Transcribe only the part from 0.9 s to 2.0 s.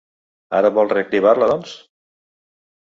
reactivar-la, doncs?